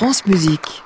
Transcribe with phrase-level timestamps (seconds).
[0.00, 0.82] France Musique.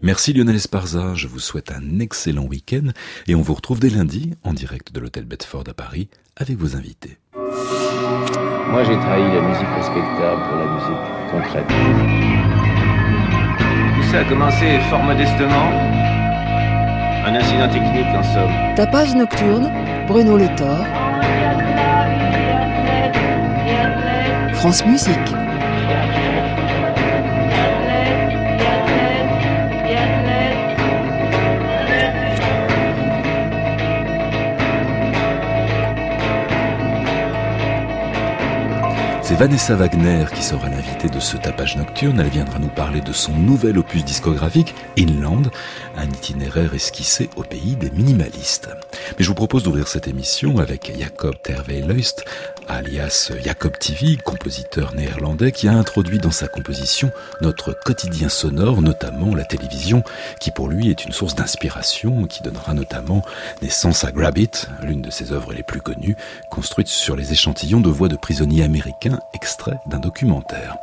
[0.00, 2.92] Merci Lionel Esparza, je vous souhaite un excellent week-end
[3.26, 6.76] et on vous retrouve dès lundi en direct de l'hôtel Bedford à Paris avec vos
[6.76, 7.18] invités.
[7.34, 11.66] Moi j'ai trahi la musique respectable pour la musique concrète.
[13.96, 15.72] Tout ça a commencé fort modestement.
[17.26, 18.74] Un incident technique en somme.
[18.76, 19.68] Tapage nocturne,
[20.06, 20.78] Bruno Le Thor.
[24.54, 25.45] France Musique.
[39.28, 42.20] C'est Vanessa Wagner qui sera l'invitée de ce tapage nocturne.
[42.20, 45.50] Elle viendra nous parler de son nouvel opus discographique, Inland,
[45.96, 48.68] un itinéraire esquissé au pays des minimalistes.
[49.18, 52.24] Mais je vous propose d'ouvrir cette émission avec Jacob Terweyleust,
[52.68, 59.34] alias Jacob TV, compositeur néerlandais qui a introduit dans sa composition notre quotidien sonore, notamment
[59.34, 60.02] la télévision,
[60.40, 63.22] qui pour lui est une source d'inspiration, qui donnera notamment
[63.62, 66.16] naissance à Grab It, l'une de ses œuvres les plus connues,
[66.50, 70.76] construite sur les échantillons de voix de prisonniers américains extrait d'un documentaire.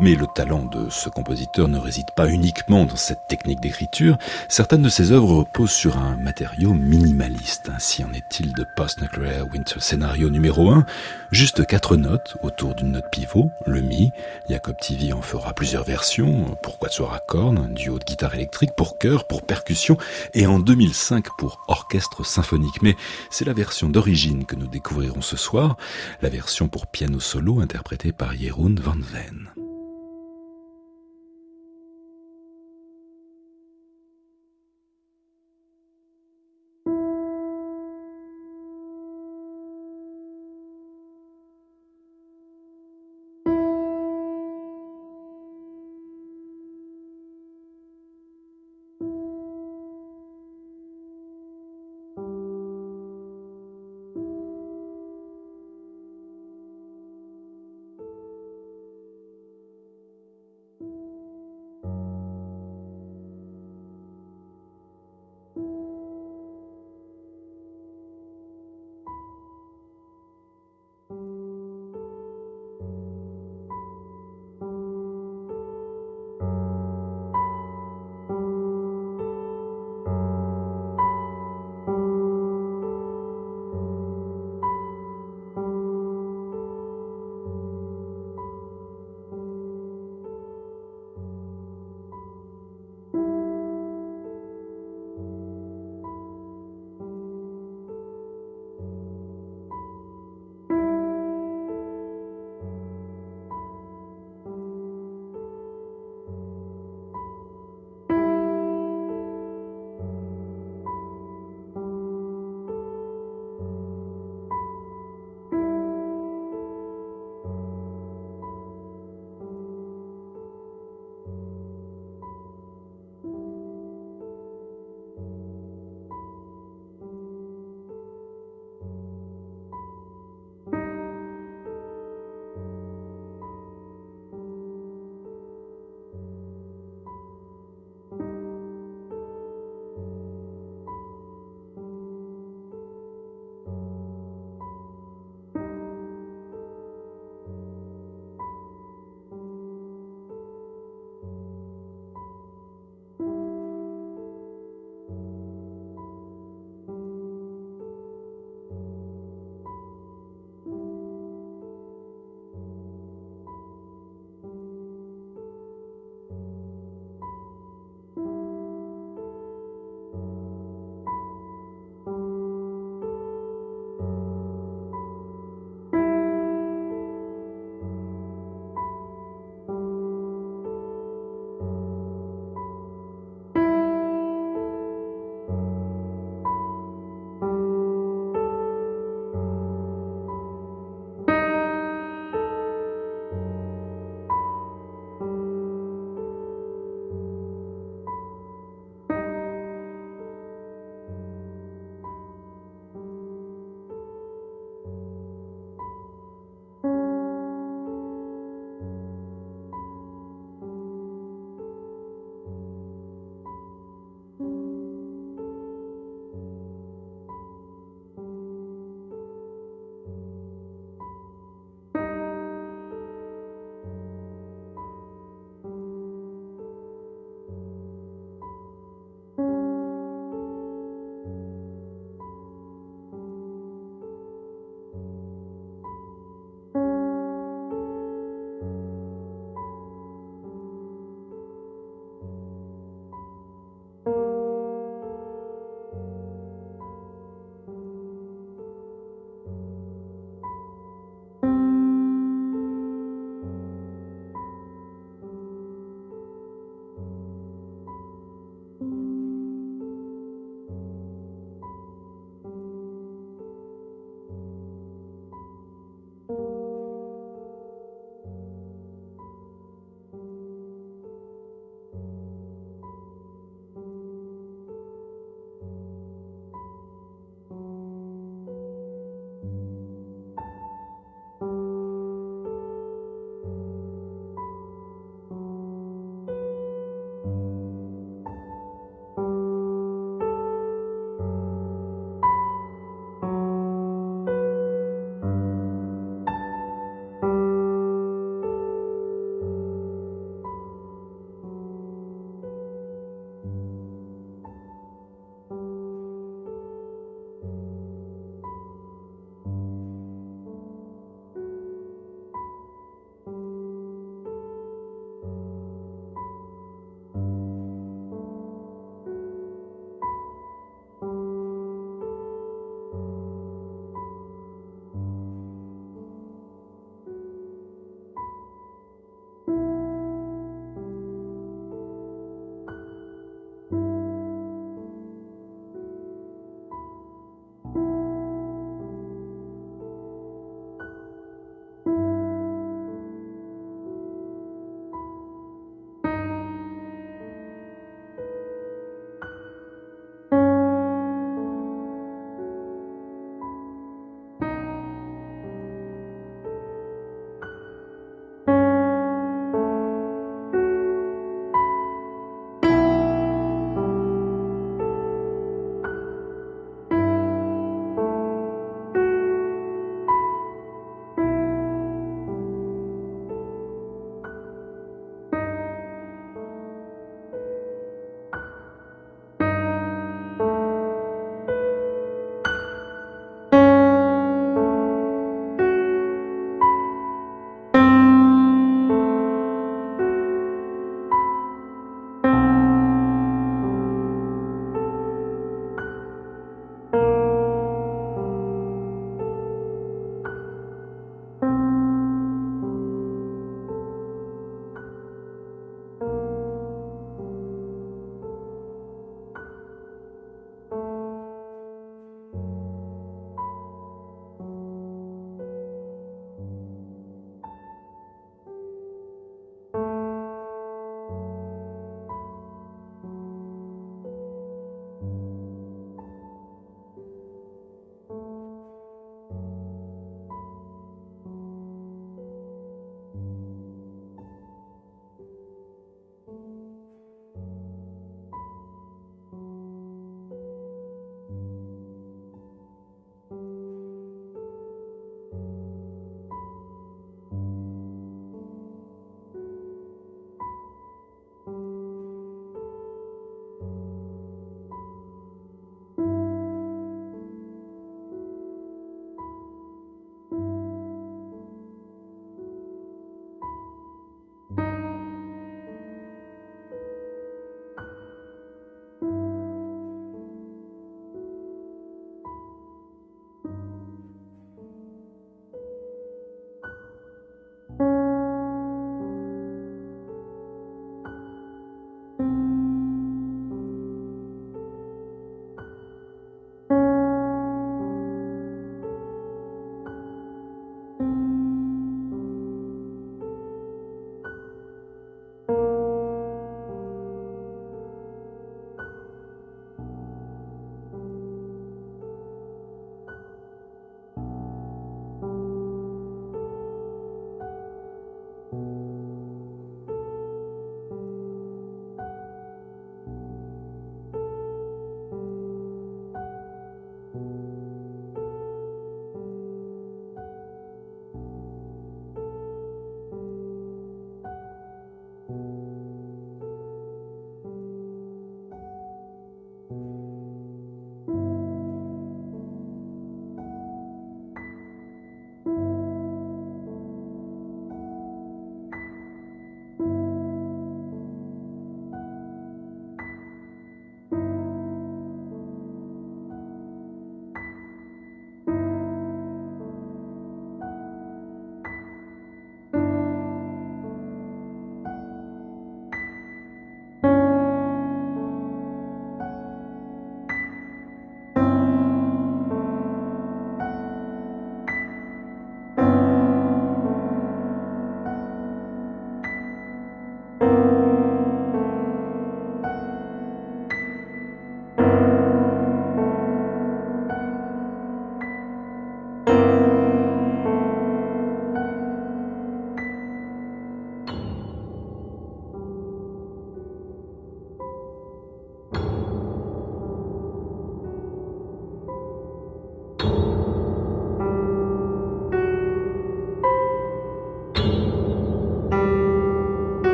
[0.00, 4.18] Mais le talent de ce compositeur ne réside pas uniquement dans cette technique d'écriture.
[4.48, 7.70] Certaines de ses œuvres reposent sur un matériau minimaliste.
[7.74, 10.84] Ainsi en est-il de Post-Nuclear Winter Scénario numéro 1.
[11.32, 14.10] Juste quatre notes autour d'une note pivot, le Mi.
[14.48, 18.98] Jacob TV en fera plusieurs versions, pour quatuor à cornes, duo de guitare électrique, pour
[18.98, 19.96] chœur, pour percussion,
[20.34, 22.80] et en 2005 pour orchestre symphonique.
[22.82, 22.94] Mais
[23.30, 25.76] c'est la version d'origine que nous découvrirons ce soir,
[26.22, 29.55] la version pour piano solo interprétée par Jeroen van Veen.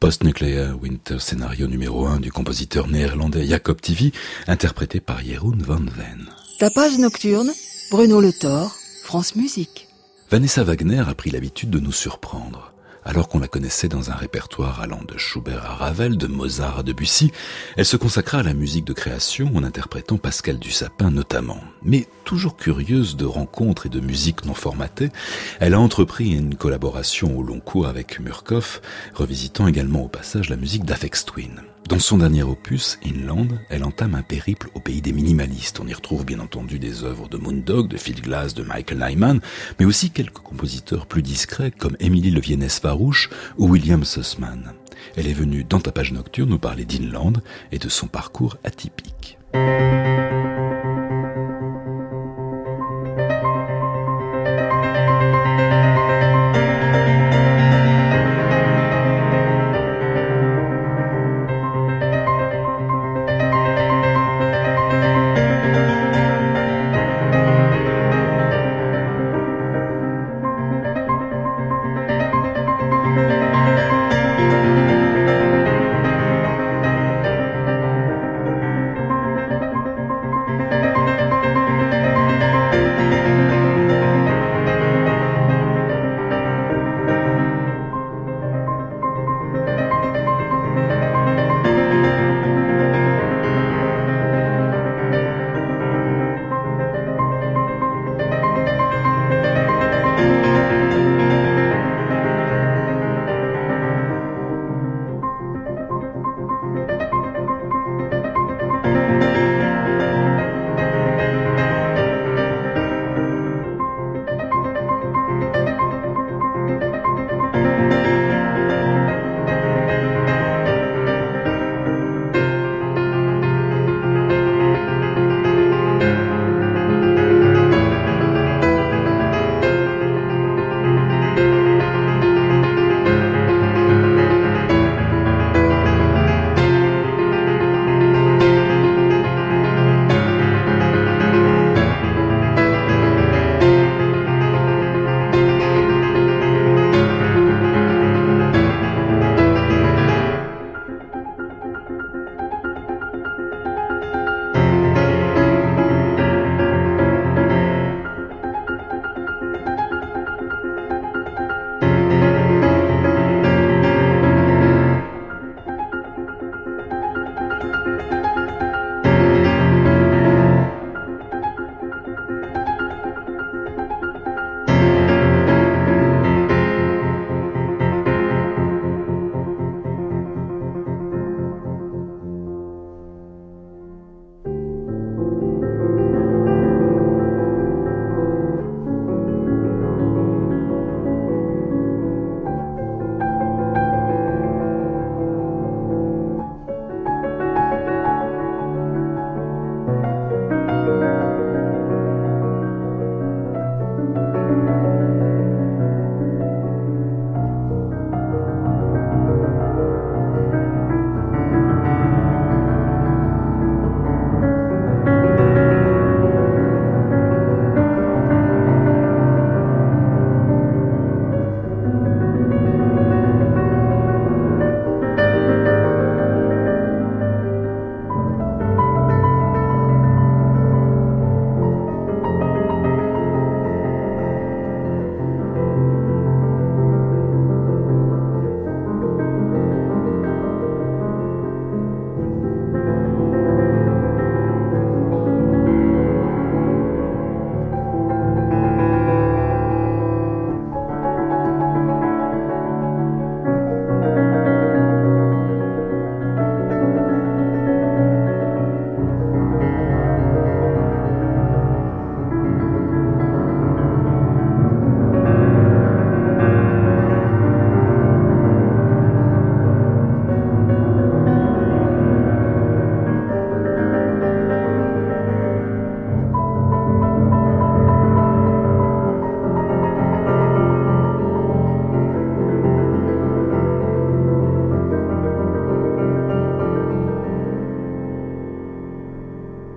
[0.00, 4.12] Post-Nuclear Winter scénario numéro 1 du compositeur néerlandais Jacob Tivi,
[4.46, 6.26] interprété par Jeroen van Ven.
[6.58, 7.50] Tapage nocturne,
[7.90, 9.88] Bruno Le Thor, France Musique.
[10.30, 12.72] Vanessa Wagner a pris l'habitude de nous surprendre.
[13.10, 16.82] Alors qu'on la connaissait dans un répertoire allant de Schubert à Ravel, de Mozart à
[16.84, 17.32] Debussy,
[17.76, 21.58] elle se consacra à la musique de création en interprétant Pascal Dussapin notamment.
[21.82, 25.10] Mais toujours curieuse de rencontres et de musique non formatée,
[25.58, 28.80] elle a entrepris une collaboration au long cours avec Murkoff,
[29.12, 31.62] revisitant également au passage la musique d'Afex Twin.
[31.88, 35.80] Dans son dernier opus, Inland, elle entame un périple au pays des minimalistes.
[35.80, 39.40] On y retrouve bien entendu des œuvres de Moondog, de Phil Glass, de Michael Nyman,
[39.78, 44.72] mais aussi quelques compositeurs plus discrets comme Émilie Leviennes-Farouche ou William Sussman.
[45.16, 47.40] Elle est venue dans ta page nocturne nous parler d'Inland
[47.72, 49.38] et de son parcours atypique.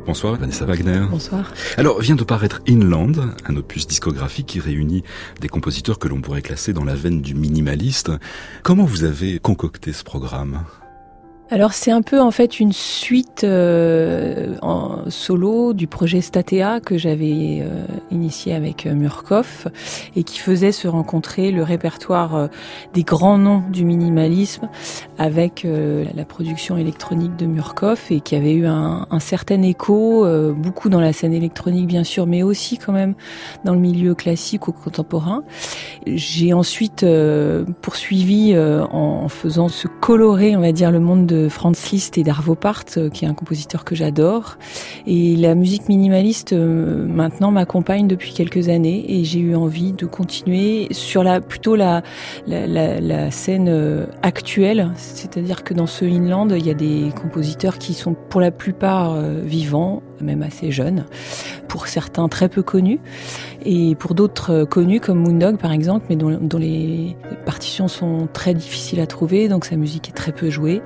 [0.05, 1.01] Bonsoir Vanessa Wagner.
[1.10, 1.53] Bonsoir.
[1.77, 3.13] Alors vient de paraître Inland,
[3.45, 5.03] un opus discographique qui réunit
[5.39, 8.11] des compositeurs que l'on pourrait classer dans la veine du minimaliste.
[8.63, 10.66] Comment vous avez concocté ce programme?
[11.51, 16.98] Alors c'est un peu en fait une suite euh, en solo du projet Statea que
[16.98, 19.68] j'avais euh, initié avec euh, Murkoff
[20.16, 22.50] et qui faisait se rencontrer le répertoire
[22.94, 24.70] des grands noms du minimalisme
[25.18, 30.90] avec la production électronique de Murkoff et qui avait eu un, un certain écho, beaucoup
[30.90, 33.16] dans la scène électronique bien sûr, mais aussi quand même
[33.66, 35.44] dans le milieu classique ou contemporain.
[36.08, 37.06] J'ai ensuite
[37.82, 42.55] poursuivi en faisant se colorer, on va dire, le monde de Franz Liszt et d'Arvo
[42.55, 44.57] Part, euh, qui est un compositeur que j'adore.
[45.07, 50.05] Et la musique minimaliste, euh, maintenant, m'accompagne depuis quelques années et j'ai eu envie de
[50.05, 52.01] continuer sur la, plutôt la
[53.31, 54.91] scène euh, actuelle.
[54.96, 59.22] C'est-à-dire que dans ce Inland, il y a des compositeurs qui sont pour la plupart
[59.22, 61.05] vivants, même assez jeunes,
[61.67, 63.00] pour certains très peu connus,
[63.65, 68.53] et pour d'autres connus comme Moondog par exemple, mais dont, dont les partitions sont très
[68.53, 70.81] difficiles à trouver, donc sa musique est très peu jouée.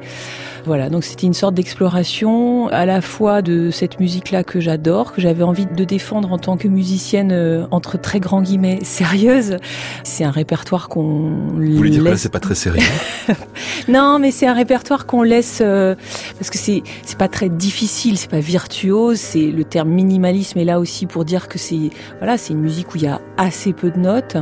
[0.65, 5.21] Voilà, donc c'était une sorte d'exploration à la fois de cette musique-là que j'adore, que
[5.21, 9.57] j'avais envie de défendre en tant que musicienne euh, entre très grands guillemets sérieuse.
[10.03, 12.83] C'est un répertoire qu'on Vous voulez dire que là c'est pas très sérieux
[13.87, 15.95] Non, mais c'est un répertoire qu'on laisse euh,
[16.37, 20.65] parce que c'est c'est pas très difficile, c'est pas virtuose, c'est le terme minimalisme est
[20.65, 23.91] là aussi pour dire que c'est voilà, c'est une où il y a assez peu
[23.91, 24.38] de notes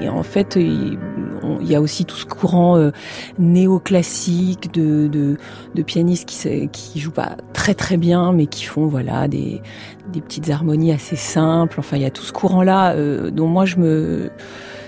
[0.00, 0.98] et en fait il,
[1.60, 2.90] y a aussi tout ce courant euh,
[3.38, 5.36] néoclassique de, de
[5.74, 9.62] de pianistes qui, qui jouent pas très très bien, mais qui font voilà des,
[10.12, 11.78] des petites harmonies assez simples.
[11.78, 14.30] Enfin, il y a tout ce courant-là euh, dont moi je me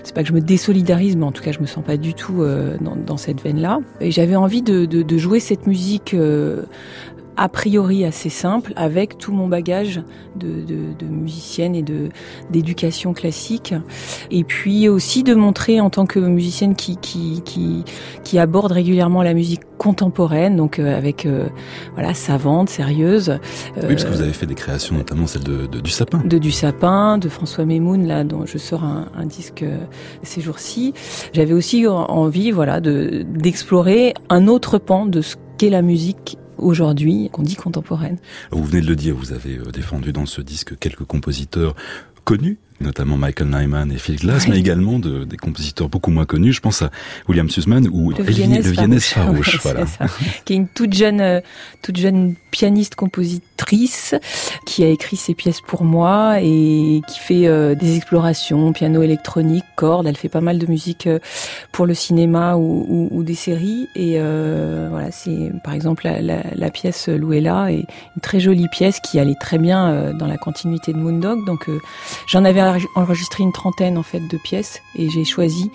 [0.03, 2.13] c'est pas que je me désolidarise, mais en tout cas je me sens pas du
[2.13, 3.79] tout euh, dans, cette veine-là.
[4.01, 6.15] Et j'avais envie de, de, jouer cette musique
[7.37, 10.03] a priori assez simple avec tout mon bagage
[10.37, 12.09] de, de, de musicienne et de
[12.51, 13.75] d'éducation classique.
[14.31, 17.85] Et puis aussi de montrer en tant que musicienne qui qui qui,
[18.23, 21.49] qui aborde régulièrement la musique contemporaine donc euh, avec euh,
[21.95, 23.39] voilà savante sérieuse.
[23.77, 26.19] Oui parce que vous avez fait des créations notamment celle de, de, du sapin.
[26.25, 29.79] De du sapin de François Memoun là dont je sors un, un disque euh,
[30.23, 30.95] ces jours-ci.
[31.33, 37.29] J'avais aussi envie voilà de d'explorer un autre pan de ce qu'est la musique aujourd'hui,
[37.33, 38.19] qu'on dit contemporaine.
[38.51, 41.75] Vous venez de le dire, vous avez euh, défendu dans ce disque quelques compositeurs
[42.25, 46.53] connus notamment Michael Nyman et Phil Glass, mais également de, des compositeurs beaucoup moins connus.
[46.53, 46.91] Je pense à
[47.29, 49.85] William Sussman ou le Viennes Farouche, voilà.
[50.45, 51.41] qui est une toute jeune, euh,
[51.83, 54.15] toute jeune pianiste compositrice
[54.67, 59.65] qui a écrit ses pièces pour moi et qui fait euh, des explorations, piano électronique,
[59.77, 60.07] cordes.
[60.07, 61.19] Elle fait pas mal de musique euh,
[61.73, 63.89] pour le cinéma ou, ou, ou des séries.
[63.95, 68.69] Et euh, voilà, c'est par exemple la, la, la pièce Louella est une très jolie
[68.69, 71.45] pièce qui allait très bien dans la continuité de Moondog.
[71.45, 71.69] Donc
[72.27, 72.61] j'en avais
[72.95, 75.71] enregistré une trentaine en fait de pièces et j'ai choisi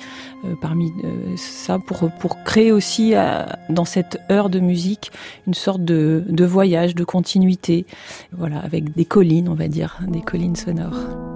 [0.45, 5.11] euh, parmi euh, ça pour créer aussi euh, dans cette heure de musique
[5.47, 7.85] une sorte de, de voyage, de continuité,
[8.31, 11.28] voilà, avec des collines, on va dire, des collines sonores.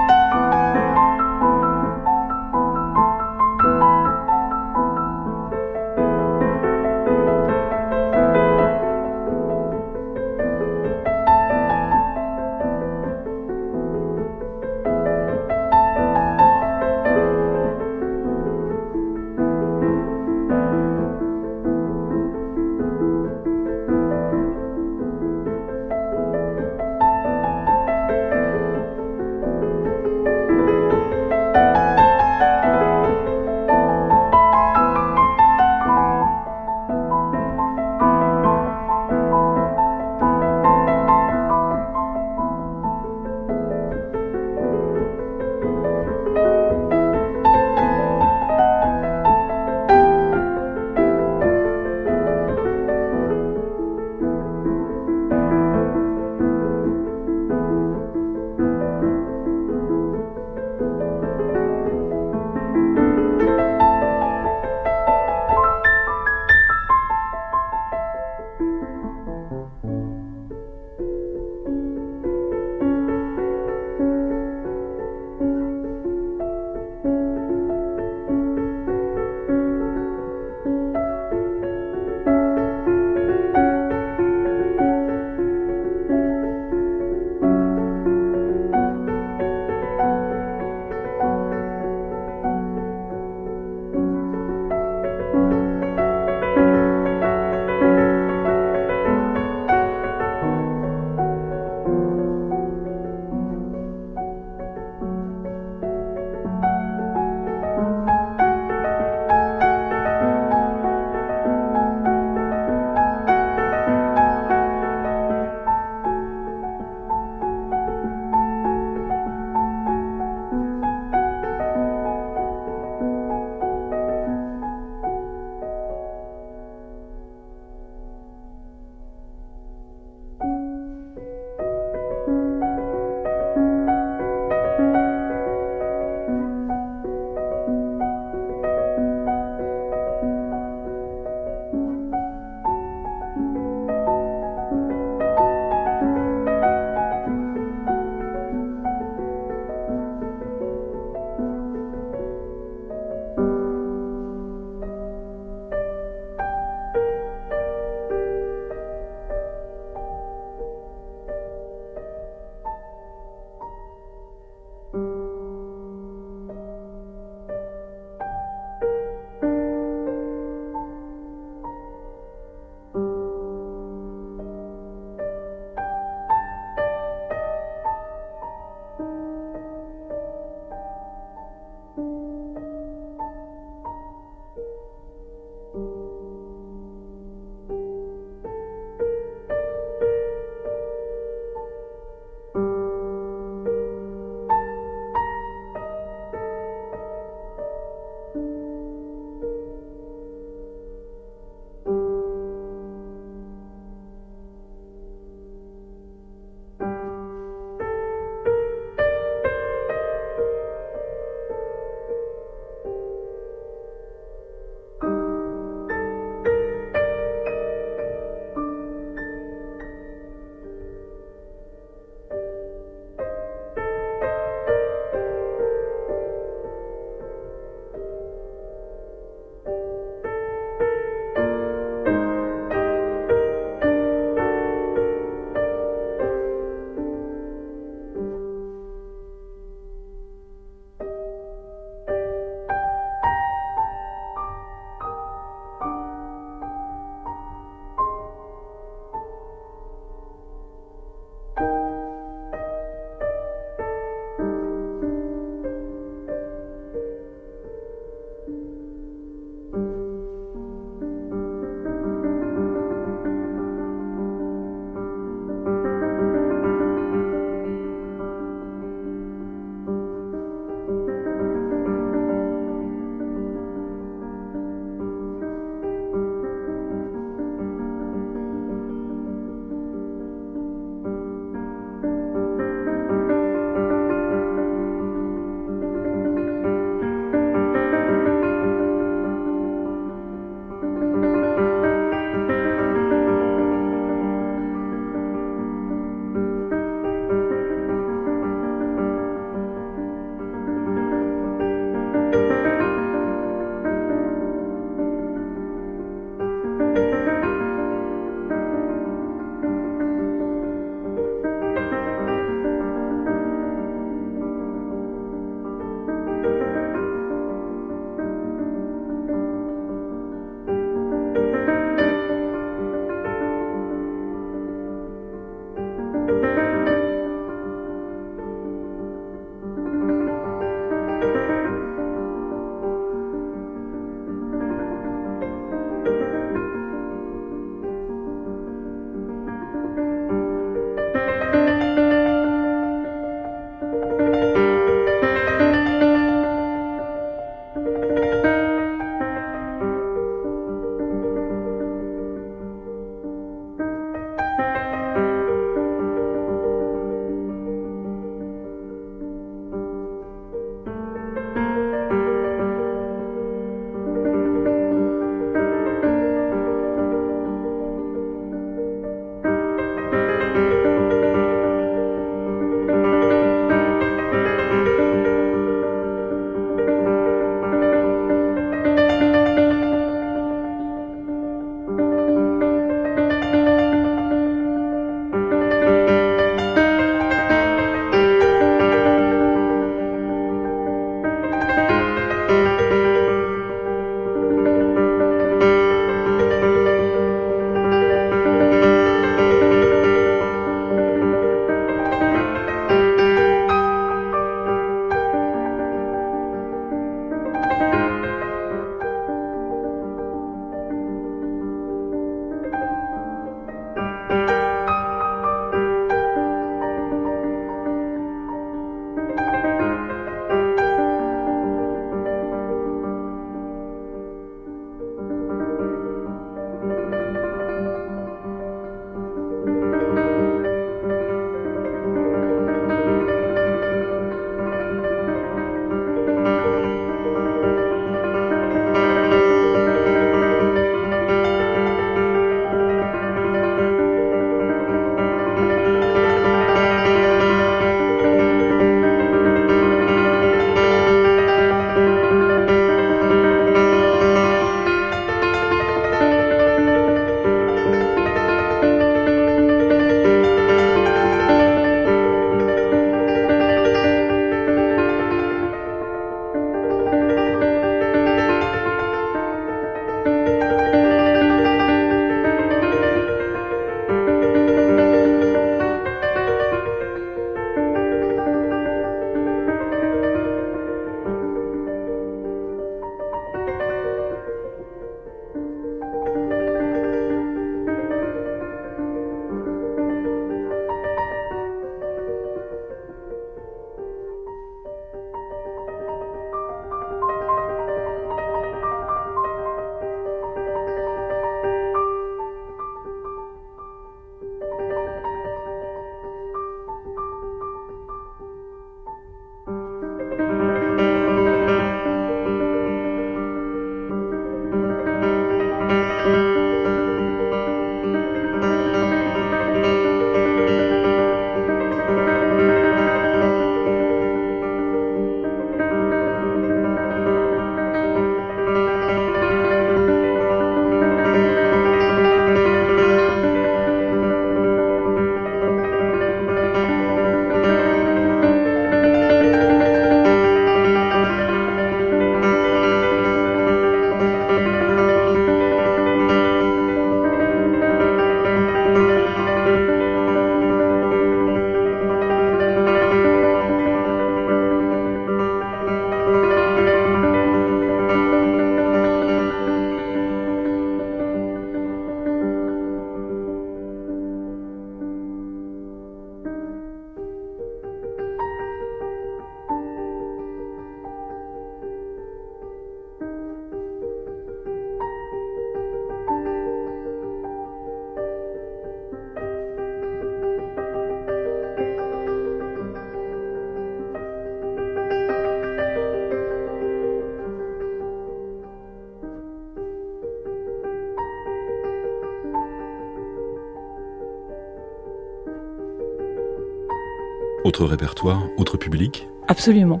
[597.68, 599.28] Autre répertoire, autre public?
[599.46, 600.00] Absolument.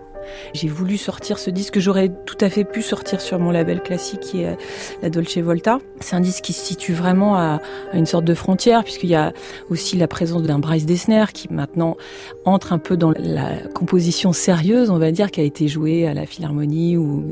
[0.54, 3.82] J'ai voulu sortir ce disque que j'aurais tout à fait pu sortir sur mon label
[3.82, 4.56] classique qui est
[5.02, 5.78] la Dolce Volta.
[6.00, 7.60] C'est un disque qui se situe vraiment à,
[7.92, 9.32] une sorte de frontière puisqu'il y a
[9.70, 11.96] aussi la présence d'un Bryce Dessner qui maintenant
[12.44, 16.14] entre un peu dans la composition sérieuse, on va dire, qui a été jouée à
[16.14, 17.24] la Philharmonie ou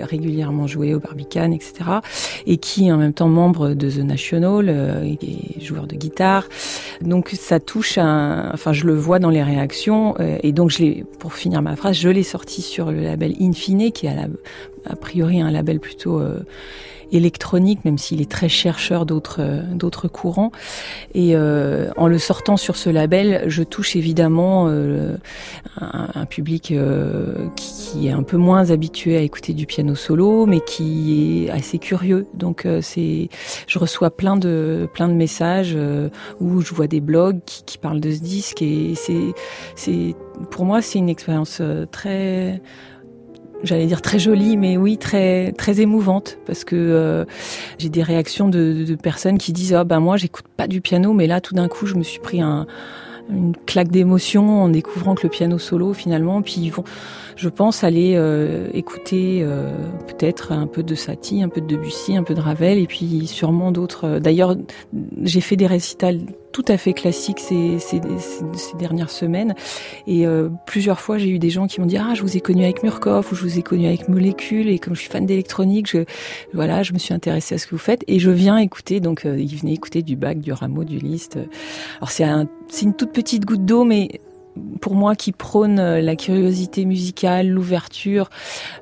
[0.00, 1.72] régulièrement jouée au Barbican, etc.
[2.46, 6.48] Et qui est en même temps membre de The National euh, et joueur de guitare.
[7.00, 10.72] Donc ça touche à, enfin je le vois dans les réactions euh, et donc
[11.18, 14.16] pour finir ma phrase, je l'ai sorti sur le label Infine, qui est
[14.86, 16.40] a priori un label plutôt euh,
[17.12, 20.52] électronique, même s'il est très chercheur d'autres euh, courants.
[21.14, 25.18] Et euh, en le sortant sur ce label, je touche évidemment un,
[25.80, 26.74] un, public
[27.56, 31.78] qui est un peu moins habitué à écouter du piano solo, mais qui est assez
[31.78, 32.26] curieux.
[32.34, 33.28] Donc c'est,
[33.66, 35.76] je reçois plein de plein de messages
[36.40, 39.34] où je vois des blogs qui, qui parlent de ce disque et c'est
[39.74, 40.14] c'est
[40.50, 42.60] pour moi, c'est une expérience euh, très
[43.62, 47.24] j'allais dire très jolie, mais oui, très très émouvante parce que euh,
[47.78, 51.12] j'ai des réactions de, de, personnes qui disent ah ben moi j'écoute pas du piano,
[51.12, 52.66] mais là tout d'un coup je me suis pris un,
[53.30, 56.84] une claque d'émotion en découvrant que le piano solo finalement, puis ils vont,
[57.36, 59.72] je pense, aller euh, écouter euh,
[60.06, 63.26] peut-être un peu de Satie, un peu de Debussy, un peu de Ravel, et puis
[63.26, 64.18] sûrement d'autres.
[64.18, 64.56] D'ailleurs,
[65.22, 66.20] j'ai fait des récitals
[66.54, 69.54] tout à fait classiques ces, ces, ces dernières semaines,
[70.06, 72.40] et euh, plusieurs fois j'ai eu des gens qui m'ont dit ah je vous ai
[72.40, 75.26] connu avec Murkoff ou je vous ai connu avec Molécule, et comme je suis fan
[75.26, 76.04] d'électronique, je
[76.52, 79.00] voilà, je me suis intéressée à ce que vous faites, et je viens écouter.
[79.00, 81.38] Donc ils venaient écouter du Bach, du Rameau, du Liszt.
[81.96, 84.20] Alors c'est un, c'est une toute petite goutte d'eau, mais
[84.80, 88.28] pour moi qui prône euh, la curiosité musicale, l'ouverture,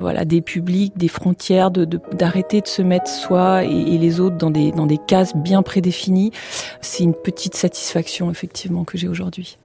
[0.00, 4.72] voilà, des publics, des frontières, d'arrêter de, se mettre soi et, les autres dans des,
[4.72, 6.32] dans des cases bien prédéfinies,
[6.80, 9.56] c'est une petite satisfaction effectivement que j'ai aujourd'hui.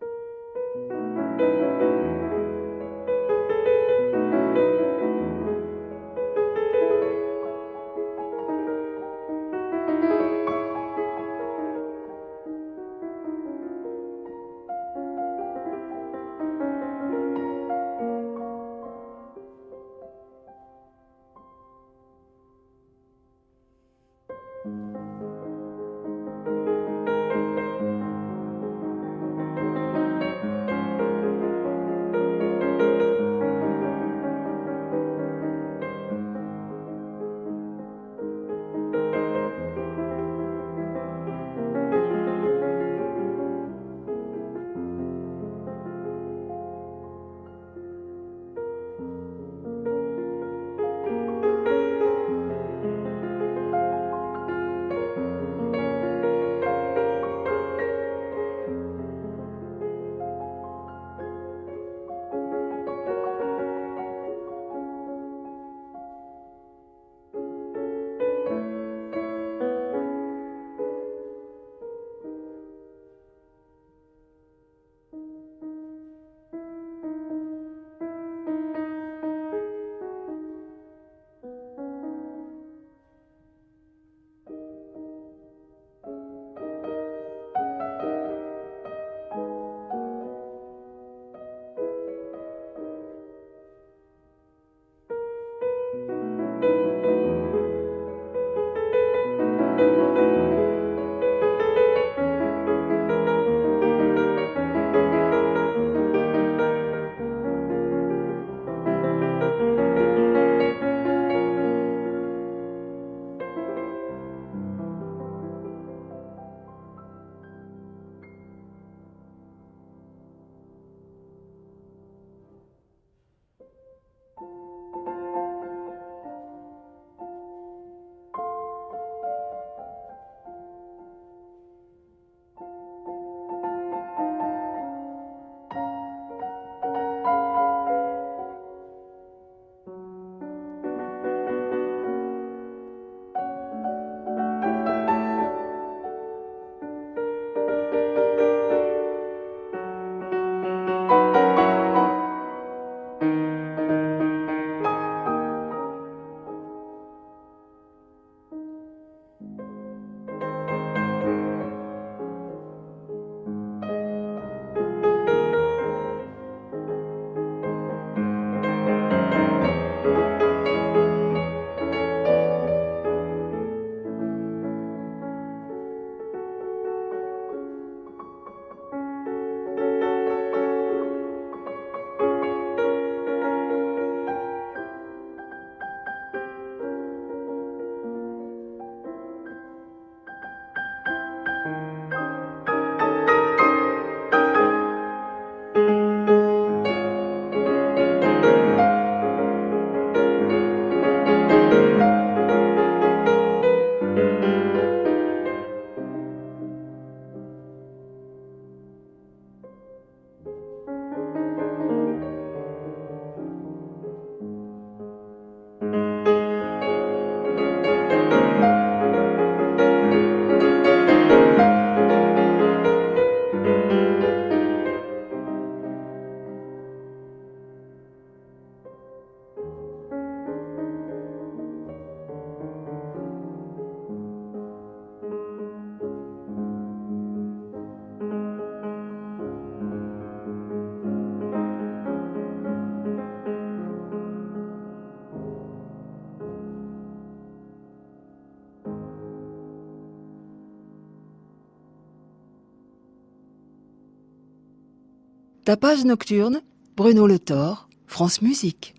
[255.68, 256.62] Tapage nocturne,
[256.96, 258.96] Bruno Le Thor, France Musique.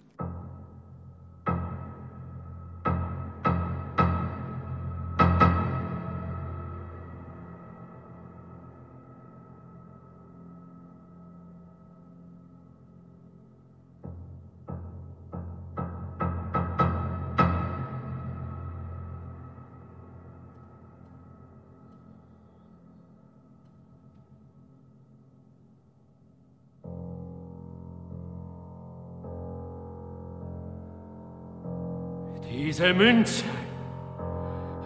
[32.88, 33.44] Diese Münze,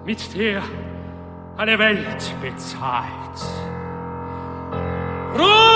[0.05, 0.61] mit der
[1.57, 3.07] alle Welt bezahlt.
[5.39, 5.72] Ruhm!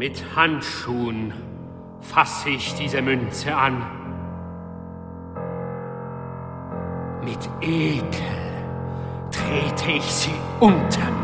[0.00, 1.34] Mit Handschuhen
[2.00, 3.82] fasse ich diese Münze an.
[7.22, 8.00] Mit Ekel
[9.30, 11.19] trete ich sie unter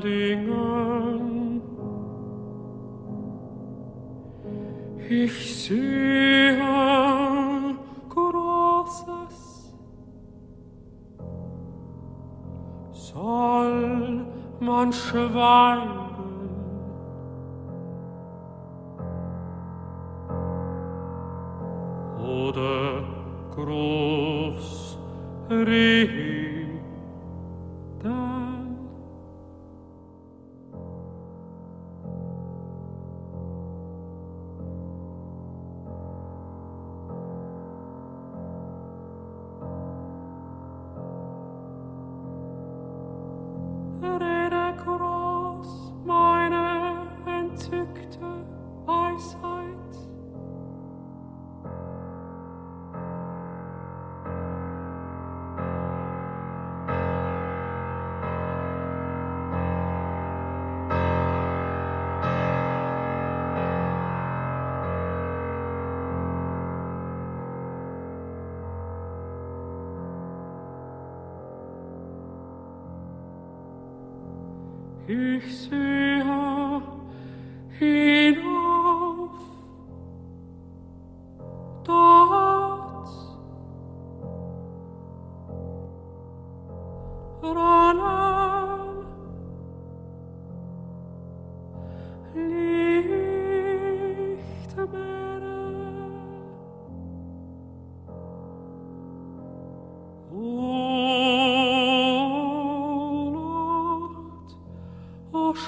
[0.00, 0.73] standing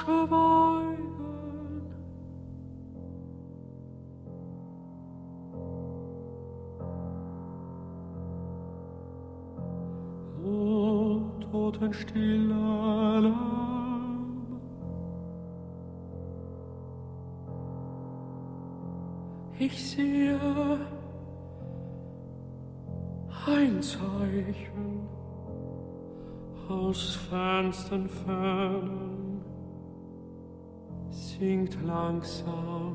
[0.06, 1.82] Schweigen.
[10.44, 14.60] O totenstiller Lamm.
[19.58, 20.38] Ich sehe
[23.46, 25.08] ein Zeichen,
[26.68, 29.15] aus fernsten Fernen
[31.38, 32.94] singt langsam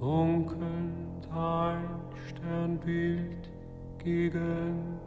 [0.00, 1.84] funkelnd ein
[2.26, 3.48] Sternbild
[3.98, 4.98] gegen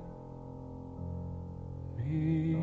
[1.97, 2.54] mich.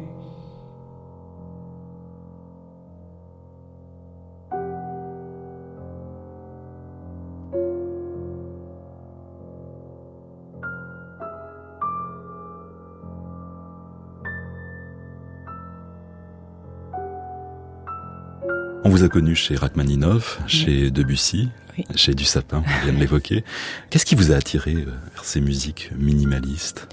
[19.02, 21.48] On vous a connu chez Rachmaninoff, chez Debussy,
[21.96, 23.42] chez Du Sapin, on vient de l'évoquer.
[23.90, 26.86] Qu'est-ce qui vous a attiré euh, vers ces musiques minimalistes?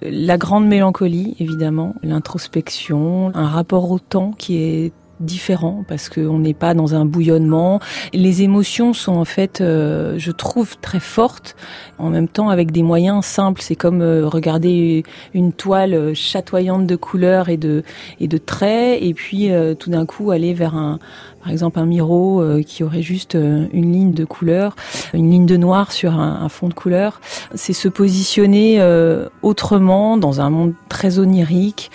[0.00, 6.54] La grande mélancolie, évidemment, l'introspection, un rapport au temps qui est différent parce qu'on n'est
[6.54, 7.78] pas dans un bouillonnement.
[8.12, 11.54] Les émotions sont en fait, euh, je trouve, très fortes,
[11.98, 13.62] en même temps avec des moyens simples.
[13.62, 17.84] C'est comme euh, regarder une toile chatoyante de couleurs et de,
[18.18, 20.98] et de traits, et puis tout d'un coup aller vers un,
[21.44, 24.74] par exemple un Miro euh, qui aurait juste euh, une ligne de couleur,
[25.12, 27.20] une ligne de noir sur un, fond de couleur.
[27.54, 31.90] C'est se positionner euh, autrement dans un monde très onirique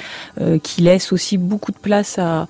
[0.64, 2.48] qui laisse aussi beaucoup de place à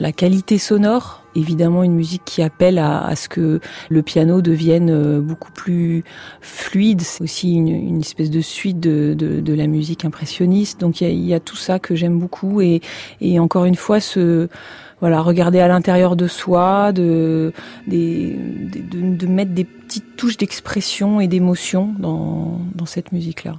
[0.00, 5.52] la qualité sonore évidemment une musique qui appelle à, ce que le piano devienne beaucoup
[5.52, 6.02] plus
[6.40, 7.02] fluide.
[7.02, 10.80] C'est aussi une, espèce de suite de, la musique impressionniste.
[10.80, 12.80] Donc il y a, tout ça que j'aime beaucoup et,
[13.20, 14.48] et encore une fois ce
[15.00, 17.52] voilà, regarder à l'intérieur de soi, de,
[17.86, 23.56] de, de, mettre des petites touches d'expression et d'émotion dans, dans cette musique-là.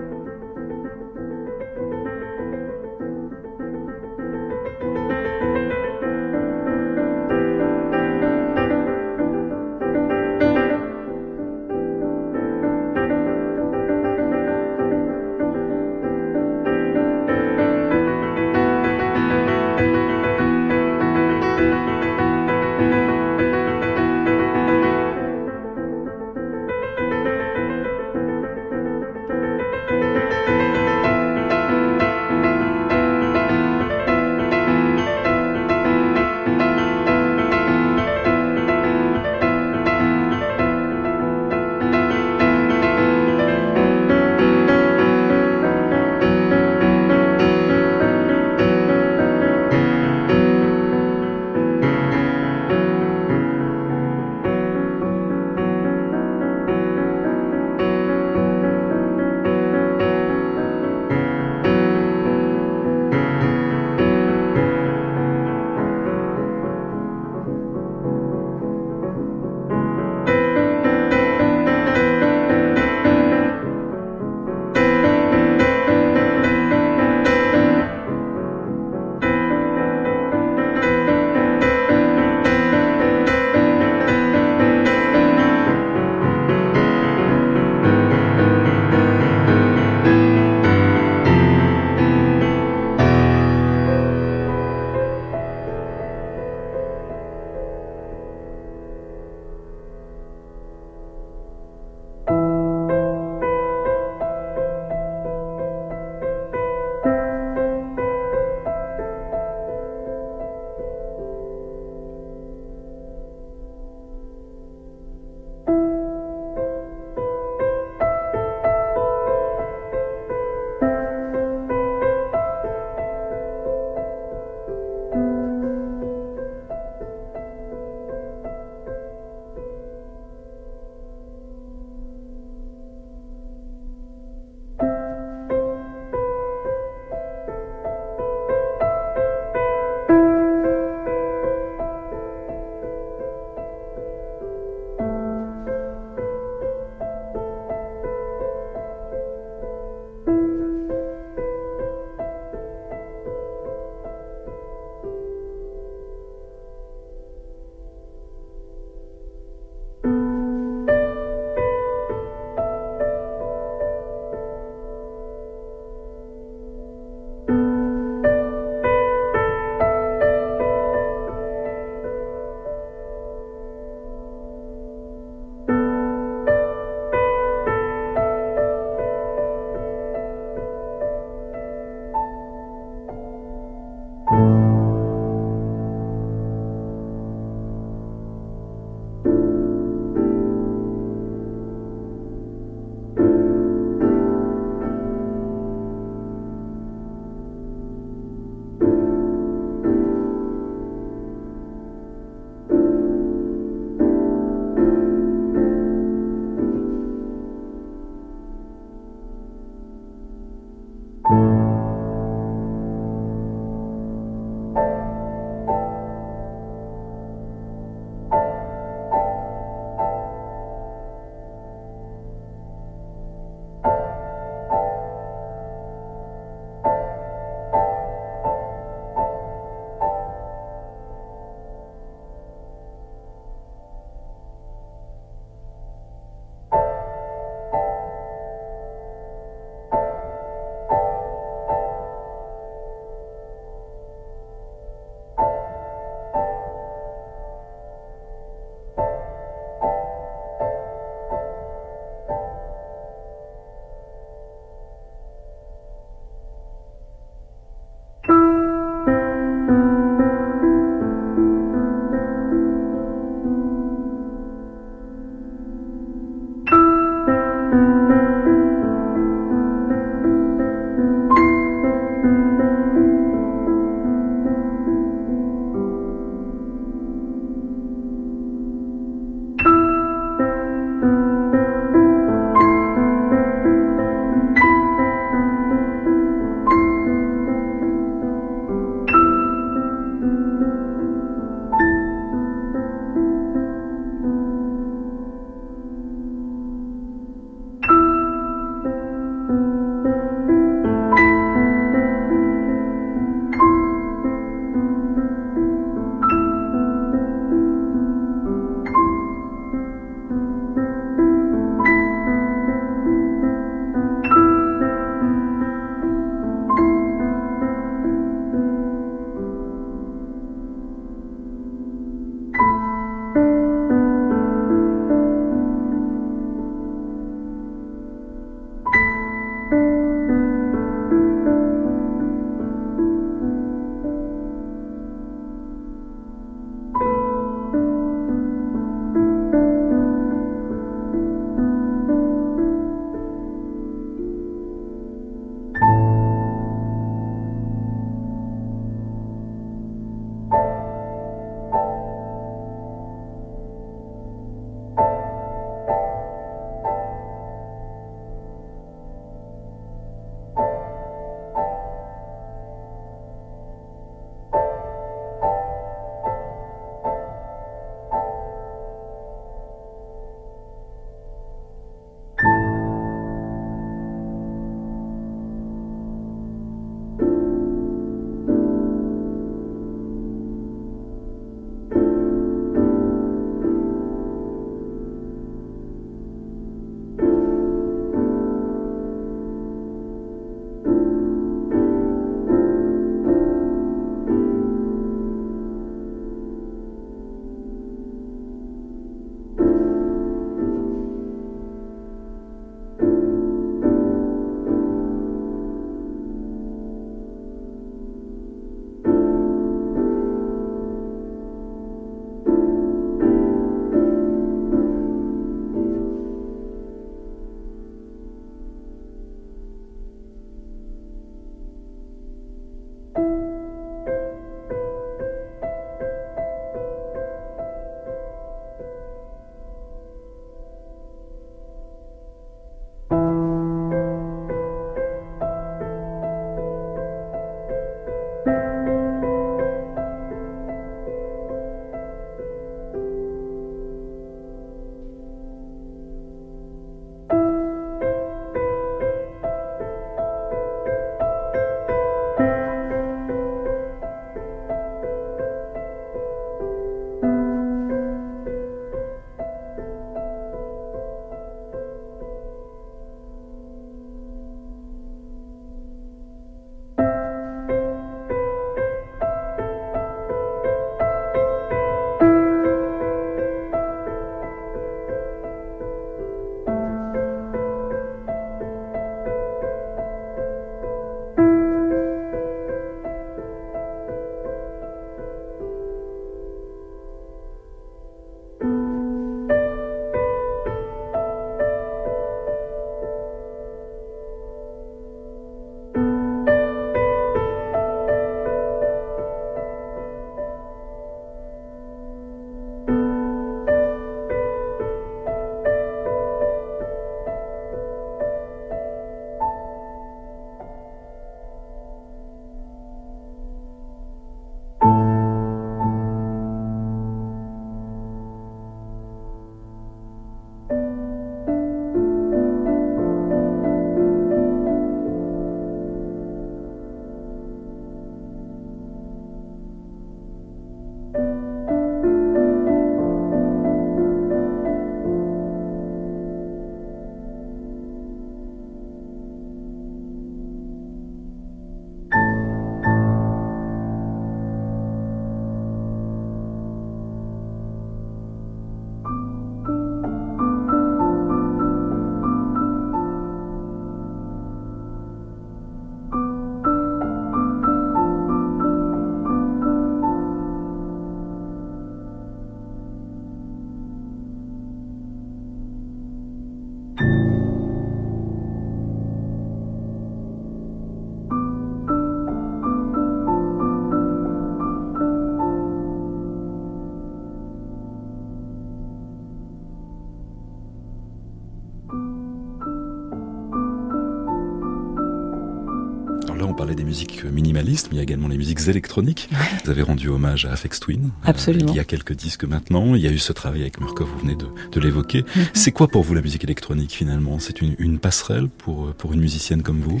[587.24, 589.28] Minimalistes, mais il y a également les musiques électroniques.
[589.64, 591.04] Vous avez rendu hommage à Afex Twin.
[591.04, 591.72] Euh, Absolument.
[591.72, 592.94] il y a quelques disques maintenant.
[592.94, 595.24] Il y a eu ce travail avec Murkoff, vous venez de, de l'évoquer.
[595.36, 595.44] Mhm.
[595.54, 597.38] C'est quoi pour vous la musique électronique finalement?
[597.38, 600.00] C'est une, une passerelle pour, pour une musicienne comme vous?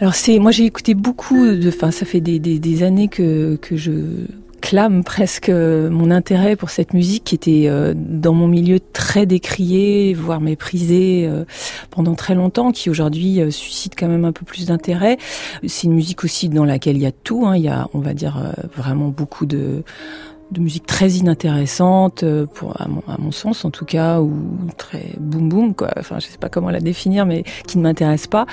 [0.00, 3.56] Alors c'est, moi j'ai écouté beaucoup de, enfin ça fait des, des, des années que,
[3.56, 3.92] que je
[4.60, 10.14] clame presque mon intérêt pour cette musique qui était euh, dans mon milieu très décriée,
[10.14, 11.44] voire méprisée euh,
[11.98, 15.18] pendant très longtemps, qui aujourd'hui euh, suscite quand même un peu plus d'intérêt.
[15.66, 17.44] C'est une musique aussi dans laquelle il y a tout.
[17.44, 17.56] Hein.
[17.56, 18.40] Il y a, on va dire,
[18.76, 19.82] vraiment beaucoup de
[20.50, 24.32] de musique très inintéressante euh, pour à mon, à mon, sens en tout cas ou
[24.76, 25.90] très boum boum quoi.
[25.98, 28.46] Enfin je sais pas comment la définir mais qui ne m'intéresse pas.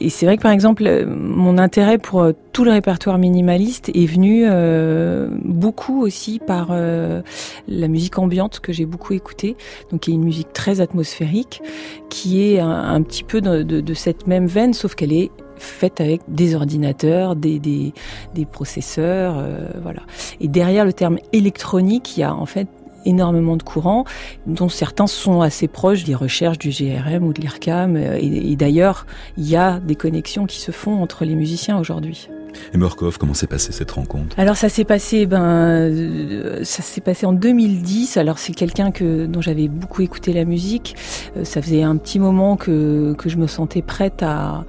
[0.00, 3.90] Et c'est vrai que par exemple euh, mon intérêt pour euh, tout le répertoire minimaliste
[3.94, 7.22] est venu euh, beaucoup aussi par euh,
[7.68, 9.56] la musique ambiante que j'ai beaucoup écoutée
[9.90, 11.62] donc qui est une musique très atmosphérique
[12.10, 15.30] qui est un, un petit peu de, de, de cette même veine sauf qu'elle est
[15.58, 17.92] faite avec des ordinateurs, des, des,
[18.34, 20.02] des processeurs, euh, voilà.
[20.40, 22.68] Et derrière le terme électronique, il y a en fait
[23.04, 24.04] énormément de courants,
[24.46, 27.96] dont certains sont assez proches des recherches du GRM ou de l'IRCAM.
[27.96, 29.06] Euh, et, et d'ailleurs,
[29.36, 32.28] il y a des connexions qui se font entre les musiciens aujourd'hui.
[32.72, 34.38] Et Murkoff, comment s'est passée cette rencontre?
[34.38, 38.16] Alors ça s'est passé, ben, euh, ça s'est passé en 2010.
[38.16, 40.96] Alors c'est quelqu'un que dont j'avais beaucoup écouté la musique.
[41.36, 44.64] Euh, ça faisait un petit moment que que je me sentais prête à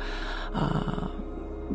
[0.59, 1.11] à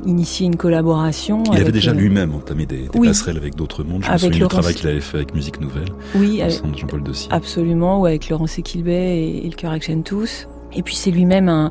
[0.06, 1.42] initier une collaboration.
[1.52, 4.04] Il avait déjà euh, lui-même entamé des, des oui, passerelles avec d'autres mondes.
[4.04, 4.50] Je avec me souviens Laurence...
[4.50, 5.88] du travail qu'il avait fait avec Musique Nouvelle.
[6.14, 7.32] Oui, avec Jean-Paul Dossier.
[7.32, 10.48] Absolument, ou avec Laurence Equilbet et, et le Cœur Action Tous.
[10.74, 11.70] Et puis c'est lui-même un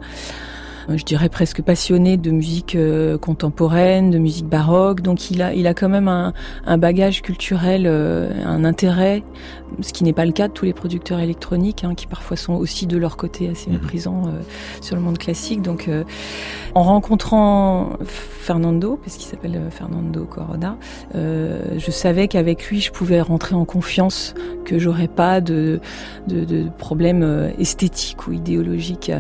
[0.90, 5.02] je dirais presque passionné de musique euh, contemporaine, de musique baroque.
[5.02, 6.34] Donc il a, il a quand même un,
[6.66, 9.24] un bagage culturel, euh, un intérêt,
[9.82, 12.54] ce qui n'est pas le cas de tous les producteurs électroniques, hein, qui parfois sont
[12.54, 13.78] aussi de leur côté assez mhm.
[13.78, 14.42] méprisants euh,
[14.82, 15.62] sur le monde classique.
[15.62, 16.04] Donc euh,
[16.76, 20.78] en rencontrant Fernando, parce qu'il s'appelle Fernando Corona,
[21.14, 24.34] je savais qu'avec lui je pouvais rentrer en confiance,
[24.66, 25.80] que j'aurais pas de,
[26.28, 29.12] de, de problèmes esthétiques ou idéologiques,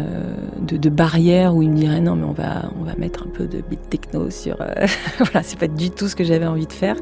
[0.67, 3.29] de, de barrières où il me dirait non mais on va on va mettre un
[3.29, 4.87] peu de beat techno sur euh,
[5.19, 6.95] voilà c'est pas du tout ce que j'avais envie de faire.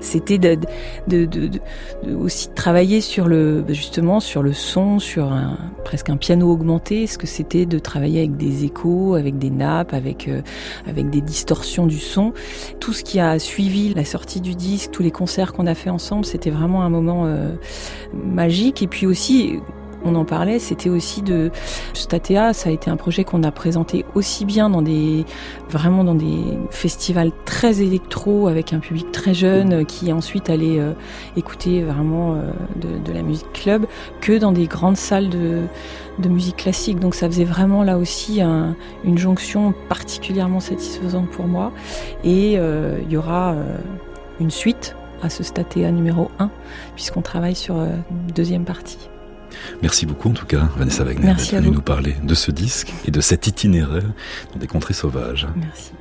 [0.00, 0.58] C'était de,
[1.06, 1.60] de, de,
[2.14, 7.06] aussi travailler sur le justement sur le son sur un, presque un piano augmenté.
[7.06, 10.42] Ce que c'était de travailler avec des échos avec des nappes avec euh,
[10.86, 12.32] avec des distorsions du son?
[12.80, 15.90] Tout ce qui a suivi la sortie du disque tous les concerts qu'on a fait
[15.90, 17.54] ensemble c'était vraiment un moment euh,
[18.12, 18.82] magique.
[18.82, 19.58] Et puis aussi
[20.08, 21.50] on en parlait, c'était aussi de
[21.94, 25.24] Statea, ça a été un projet qu'on a présenté aussi bien dans des
[25.70, 30.92] vraiment dans des festivals très électro avec un public très jeune qui ensuite allait euh,
[31.36, 33.86] écouter vraiment euh, de, la musique club
[34.20, 35.68] que dans des grandes salles de,
[36.28, 37.00] musique classique.
[37.00, 41.72] Donc ça faisait vraiment là aussi un, une jonction particulièrement satisfaisante pour moi.
[42.24, 43.76] Et euh, il y aura euh,
[44.40, 46.50] une suite à ce Statea numéro 1
[46.94, 47.88] puisqu'on travaille sur euh,
[48.34, 49.08] deuxième partie.
[49.82, 53.10] Merci beaucoup en tout cas, Vanessa Wagner, d'être venue nous parler de ce disque et
[53.10, 54.10] de cet itinéraire
[54.52, 55.46] dans des contrées sauvages.
[55.56, 55.92] Merci.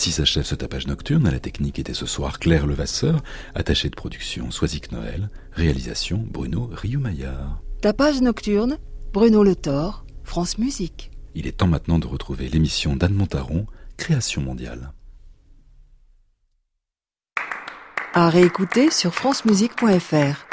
[0.00, 1.26] Ainsi s'achève ce tapage nocturne.
[1.26, 3.22] À la technique était ce soir Claire Levasseur,
[3.54, 7.60] attachée de production Soisic Noël, réalisation Bruno Rioumaillard.
[7.82, 8.78] Tapage nocturne,
[9.12, 11.10] Bruno Le Thor, France Musique.
[11.34, 13.66] Il est temps maintenant de retrouver l'émission d'Anne Montaron,
[13.98, 14.94] Création mondiale.
[18.14, 20.49] À réécouter sur francemusique.fr.